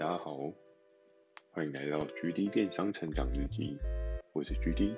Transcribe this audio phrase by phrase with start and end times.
[0.00, 0.50] 大家好，
[1.50, 3.76] 欢迎来到 GD 电商成长日记，
[4.32, 4.96] 我是 GD。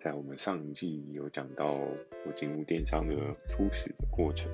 [0.00, 3.14] 在我们上一季有讲到我进入电商的
[3.50, 4.50] 初始的过程。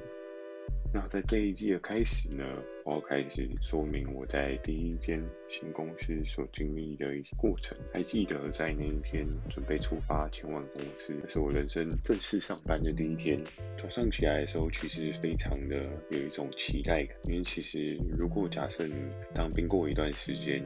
[0.92, 2.44] 那在这一季的开始呢，
[2.88, 7.76] 我要开始说明我在第一间新公司所经历的一些过程。
[7.92, 13.38] 还记得在那一天准备出发前往公司，是我人生正式上班的第一天。
[13.76, 15.76] 早上起来的时候，其实非常的
[16.10, 18.94] 有一种期待感，因为其实如果假设你
[19.34, 20.62] 当兵过一段时间，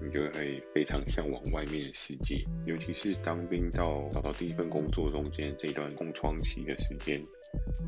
[0.00, 7.22] 你就会非常向往外面的世界，尤其是当兵到找到第一份工作中间这段空窗期的时间。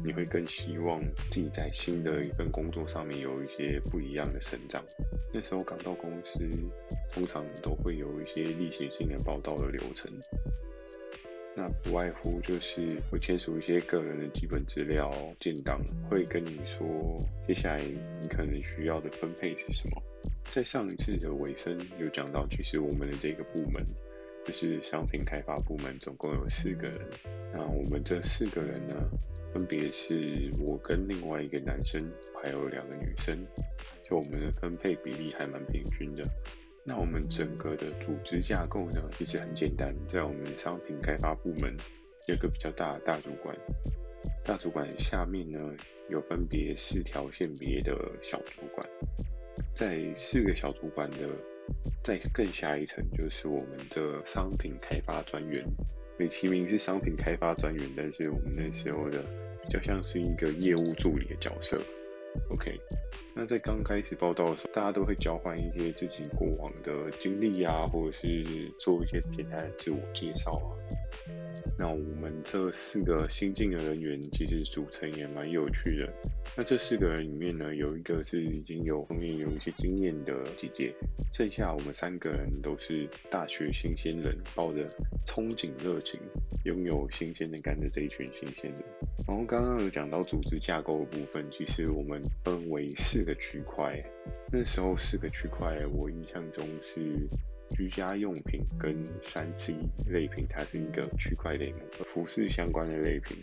[0.03, 4.85] 你会更希望自己在新的一份工作上面有一些不一样的成长。
[5.33, 6.41] 那时候刚到公司，
[7.13, 10.11] 通常都会有一些例行性的报道的流程，
[11.55, 17.83] 那不外乎就是会签署一些个人的基本资料建档，会跟你说接下来
[18.21, 20.03] 你可能需要的分配是什么。
[20.51, 23.85] 在上一次的尾声有讲到，其实我们的这个部门。
[24.49, 27.07] 就是商品开发部门总共有四个人，
[27.53, 28.95] 那我们这四个人呢，
[29.53, 32.11] 分别是我跟另外一个男生，
[32.43, 33.37] 还有两个女生，
[34.09, 36.25] 就我们的分配比例还蛮平均的。
[36.83, 41.77] 那我们整个的组织架构呢，其实很简单，在我们商品开发部门
[42.27, 43.55] 有个比较大的大主管，
[44.47, 45.61] 大主管下面呢
[46.09, 48.89] 有分别四条线别的小主管，
[49.77, 51.19] 在四个小主管的。
[52.03, 55.65] 再更下一层就是我们的商品开发专员，
[56.19, 59.23] 美其名是商品开发专员，但是我们那时候的
[59.63, 61.81] 比较像是一个业务助理的角色。
[62.51, 62.79] OK，
[63.35, 68.45] 那在刚开始报道的时候，大家都会交换一些自己过往的经历啊，或者是
[68.79, 70.69] 做一些简单的自我介绍啊。
[71.79, 76.13] 那我们这四个新进的人员其实组成也蛮有趣的。
[76.57, 80.93] 那这四个人里面呢，有一个是已经有后面有一些经验的姐姐，
[81.33, 84.89] 剩下我们三个人都是大学新鲜人，抱着
[85.27, 86.21] 憧憬热情，
[86.65, 88.83] 拥有新鲜的感的这一群新鲜人。
[89.27, 94.03] 然后刚刚有讲到组织架构的部分，其实我们分为四个区块。
[94.51, 97.01] 那时候四个区块，我印象中是。
[97.77, 99.75] 居家用品跟三 C
[100.07, 103.37] 类品，它是一个区块类目；服饰相关的类品，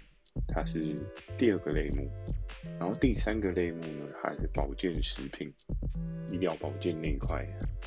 [0.48, 0.96] 它是
[1.38, 2.10] 第二个类目。
[2.80, 5.54] 然后第三个类目呢，还是保健食品、
[6.32, 7.46] 医疗保健那一块。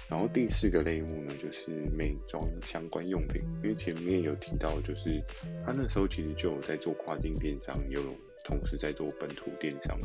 [0.08, 3.42] 然后第四个类目呢，就是美妆相关用品。
[3.62, 5.22] 因为前面有提到，就是
[5.66, 8.00] 他那时候其实就有在做跨境电商，有
[8.44, 9.98] 同时在做本土电商。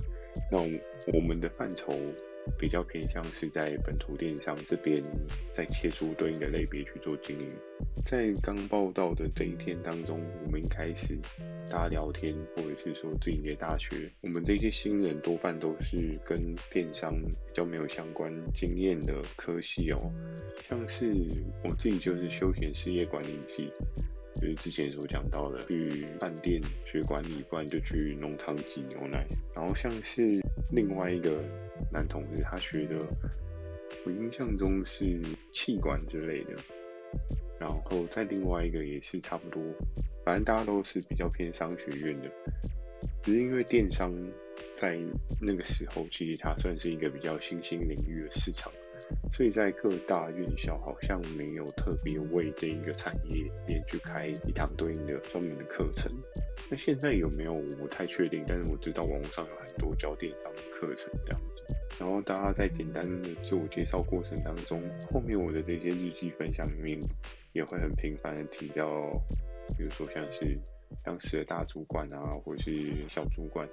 [0.52, 0.58] 那
[1.14, 1.98] 我们的范畴。
[2.58, 5.04] 比较偏向是在本土电商这边，
[5.54, 7.52] 再切出对应的类别去做经营。
[8.06, 11.18] 在刚报道的这一天当中，我们一开始
[11.70, 20.12] 大家聊天，或者是说自己的大学，我们这些新人多半都是跟电商比较没有相关经验的科系哦，
[20.68, 21.14] 像是
[21.64, 23.72] 我自己就是休闲事业管理系。
[24.36, 29.26] 就是之前所讲到的，去饭店学管理，不然就去农场挤牛奶。
[29.56, 31.42] 然后像是另外一个
[31.94, 32.96] 男同事，他学的，
[34.04, 35.22] 我印象中是
[35.54, 36.56] 气管之类的。
[37.60, 39.62] 然后再另外一个也是差不多，
[40.26, 42.30] 反正大家都是比较偏商学院的。
[43.22, 44.12] 只是因为电商
[44.76, 45.00] 在
[45.40, 48.72] 那个时候，其实它算是一个比较新兴领域的市场。
[49.32, 56.12] 所以在各大院校好像没有特别为这一个产业链去开一堂对应的专门的课程。
[56.70, 61.64] 那现在有没有我不太确定，但是我知道网络上有很多教电商的课程这样子。
[62.00, 64.82] 然后大家在简单的自我介绍过程当中，
[65.12, 67.00] 后面我的这些日记分享里面
[67.54, 69.12] 也会很频繁的提到，
[69.78, 70.58] 比如说像是
[71.04, 73.68] 当时的大主管啊，或者是小主管，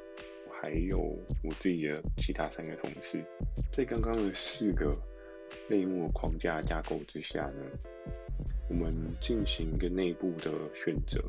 [0.60, 0.98] 还有
[1.42, 3.24] 我自己的其他三个同事，
[3.76, 4.96] 在刚刚的四个。
[5.68, 7.64] 类目框架架构之下呢，
[8.68, 11.20] 我们进行一个内部的选择，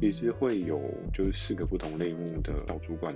[0.00, 0.80] 也是会有
[1.12, 3.12] 就是四个不同类目的小主管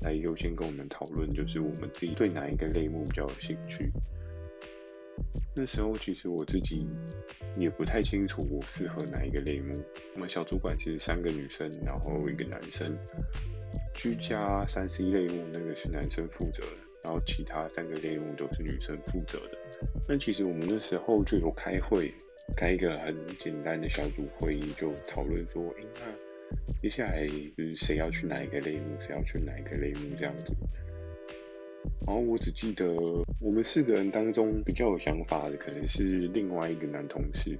[0.00, 3.90] 来优先跟我们讨论，就是我们自己对哪一个类目比较有兴趣。
[5.54, 6.86] 那时候其实我自己
[7.56, 9.80] 也不太清楚我适合哪一个类目。
[10.14, 12.94] 我们小主管是三个女生，然后一个男生，
[13.94, 16.76] 居家三 C 类目那个是男生负责的。
[17.02, 19.56] 然后其他三个类目都是女生负责的。
[20.08, 22.12] 那其实我们那时候就有开会，
[22.56, 26.00] 开一个很简单的小组会议，就讨论说，哎，那
[26.82, 30.54] 接下来就是谁要去哪一个类目，谁要去哪一个类目这样子。
[32.06, 32.94] 然后我只记得
[33.40, 37.58] 我们四个人当中比较有想法的，可能是另外一个男同事，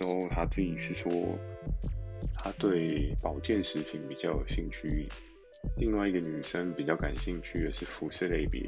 [0.00, 1.10] 然后他自己是说，
[2.34, 5.06] 他对保健食品比较有兴趣。
[5.76, 8.62] 另外一个女生比较感兴趣的是服饰类别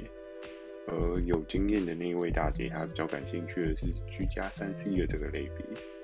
[0.88, 5.99] 而有经验的那一位大姐，她比较感兴趣的是居家三 C 的这个类别。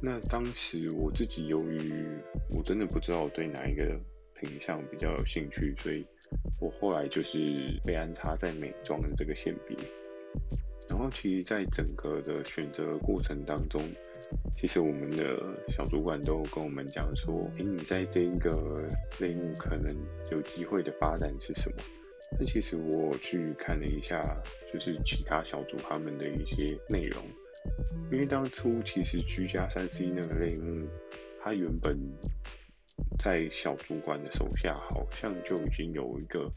[0.00, 1.80] 那当时我自己由于
[2.50, 3.98] 我真的不知道我对哪一个
[4.40, 6.06] 品项比较有兴趣，所以
[6.60, 7.38] 我后来就是
[7.84, 9.76] 被安插在美妆的这个线别。
[10.88, 13.82] 然后其实，在整个的选择过程当中，
[14.56, 15.36] 其实我们的
[15.68, 19.96] 小主管都跟我们讲说：“诶，你在这一个类目可能
[20.30, 21.76] 有机会的发展是什么？”
[22.38, 24.22] 那其实我去看了一下，
[24.72, 27.24] 就是其他小组他们的一些内容，
[28.10, 30.86] 因为当初其实居家三 C 那个类目，
[31.40, 31.98] 它原本
[33.18, 36.50] 在小主管的手下，好像就已经有一个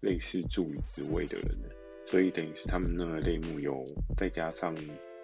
[0.00, 1.74] 类似助理职位的人了，
[2.06, 3.84] 所以等于是他们那个类目有
[4.16, 4.74] 再加上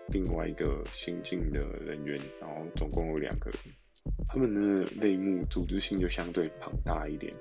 [0.08, 3.58] 另外一个新进的人员，然后总共有两个人，
[4.28, 7.32] 他们的类目组织性就相对庞大一点。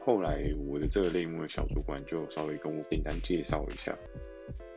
[0.00, 3.96] 后来我的这个类目的小主管就稍微跟我简单介绍一下。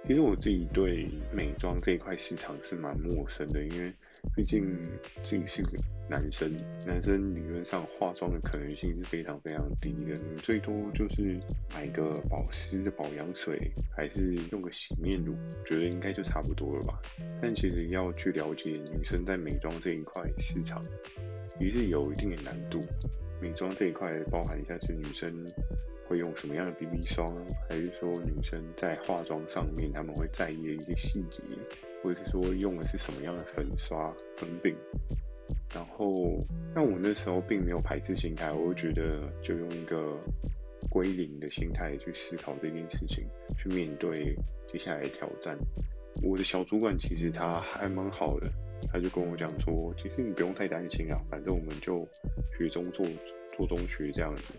[0.08, 3.94] 其实我自己对美妆这一块市场是蛮陌生的，因为
[4.36, 4.76] 毕竟
[5.24, 5.78] 自己是个
[6.10, 6.52] 男生，
[6.86, 11.40] 男生理论上化妆的可能性是非常非常低的，你最多就是
[11.74, 15.34] 买个保湿的保养水，还是用个洗面乳，
[15.66, 17.00] 觉得应该就差不多了吧。
[17.42, 20.84] 但其实要去了解女生在美妆这一块市场，
[21.62, 22.82] 也是有一定的难度。
[23.40, 25.32] 美妆这一块包含一下是女生
[26.08, 27.36] 会用什么样的 BB 霜，
[27.70, 31.42] 还是说女生在化妆上面他们会在意的一些细节，
[32.04, 34.76] 或者是说用的是什么样的粉刷粉饼。
[35.74, 40.18] 然后，那我那时候并没有排斥心态，我就觉得就用一个
[40.90, 43.26] 归零的心态去思考这件事情，
[43.58, 44.36] 去面对
[44.68, 45.58] 接下来的挑战。
[46.22, 48.52] 我的小主管其实他还蛮好的。
[48.92, 52.08] 他就跟我讲说，其实你不用太担心啊，反正我们就
[52.58, 53.06] 学中做，
[53.58, 54.54] 做中学这样子。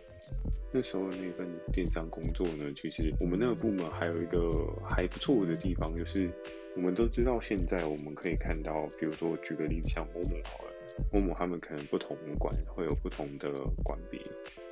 [0.73, 6.31] 那时候那份电商工作呢，其实我们那个部门还有一个还不错的地方，就是
[6.75, 10.73] 我们都知道现在我们可以看到，比如说举个例子，像 Momo 好了
[11.13, 13.51] ，Momo 他们可能不同馆会有不同的
[13.85, 14.19] 管别。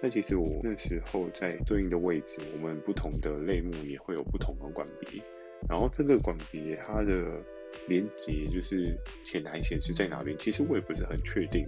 [0.00, 5.22] 那其实我那时候在对应的位置，我们不同的类目也会有不同的管别。
[5.68, 7.42] 然后这个管别它的。
[7.86, 11.66] 连接就是显台显示在哪边，其实我也不是很确定，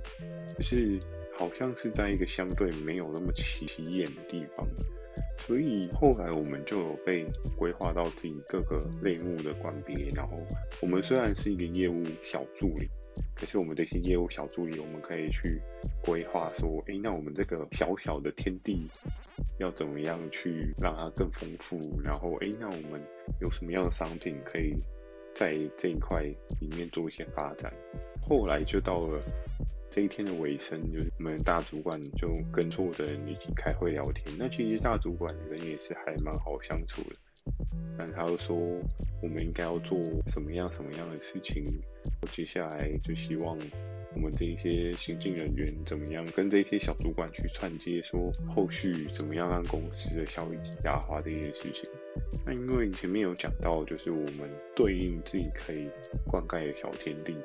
[0.57, 1.01] 可是
[1.35, 4.67] 好像是在一个相对没有那么起眼的地方，
[5.39, 7.27] 所以后来我们就有被
[7.57, 10.39] 规划到自己各个类目的管别，然后
[10.81, 12.89] 我们虽然是一个业务小助理，
[13.35, 15.61] 可是我们这些业务小助理，我们可以去
[16.05, 18.87] 规划说，诶，那我们这个小小的天地
[19.59, 23.03] 要怎么样去让它更丰富，然后诶，那我们
[23.41, 24.75] 有什么样的商品可以。
[25.34, 26.23] 在这一块
[26.61, 27.73] 里面做一些发展，
[28.20, 29.20] 后来就到了
[29.90, 34.34] 这一天的尾声，就是我们大主管就跟所有的人一起开会聊天。
[34.38, 37.17] 那其实大主管人也是还蛮好相处的，
[37.99, 38.56] 但他又说
[39.23, 39.99] 我们应该要做
[40.29, 41.64] 什么样什么样的事情，
[42.20, 43.58] 我接下来就希望。
[44.14, 51.88] 我们这一些行政人员怎么样跟这些小主管去串接，说后续怎么样让公司的效益极大化这件事情。
[52.44, 55.88] 那因为前面有讲到，就是我们对应自己可以
[56.26, 57.37] 灌溉的小天地，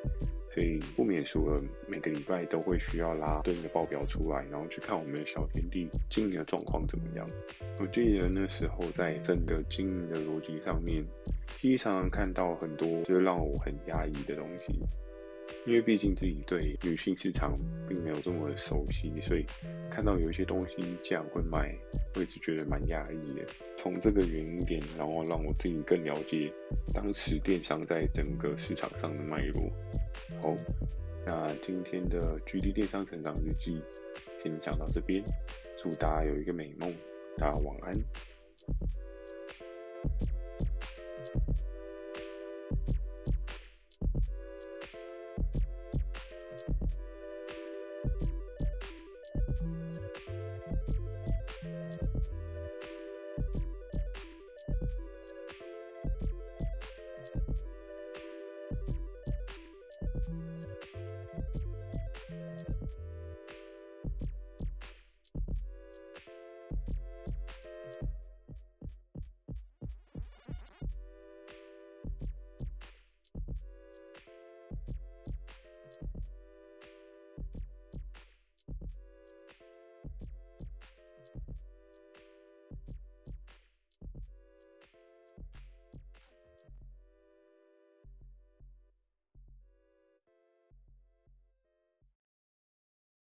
[0.54, 7.30] 所以不免俗了，每个礼拜都会需要拉对应的报表出来，然后去看我们的小天地经营的状况怎么样。
[7.80, 11.06] 我记得那时候在整个经营的逻辑上面，
[11.58, 14.80] 其实常常看到很多就是让我很压抑的东西。
[15.66, 19.46] 因为毕竟自己对女性市场并没有这么熟悉，所以
[19.90, 21.76] 看到有一些东西这样会卖，
[22.16, 23.46] 我一直觉得蛮压抑的。
[23.76, 26.52] 从这个原因点，然后让我自己更了解
[26.94, 29.70] 当时电商在整个市场上的脉络。
[30.42, 30.56] 好，
[31.26, 33.82] 那今天的 GD 电商成长日记
[34.42, 35.24] 先讲到这边，
[35.78, 36.94] 祝大家有一个美梦，
[37.38, 37.96] 大家晚安。